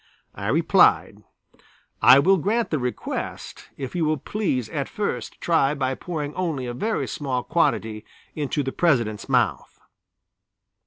I 0.33 0.47
replied: 0.47 1.21
"I 2.01 2.17
will 2.17 2.37
grant 2.37 2.71
the 2.71 2.79
request, 2.79 3.69
if 3.77 3.95
you 3.95 4.03
will 4.03 4.17
please 4.17 4.67
at 4.69 4.89
first 4.89 5.39
try 5.39 5.75
by 5.75 5.93
pouring 5.93 6.33
only 6.33 6.65
a 6.65 6.73
very 6.73 7.05
small 7.05 7.43
quantity 7.43 8.03
into 8.33 8.63
the 8.63 8.71
President's 8.71 9.29
mouth." 9.29 9.79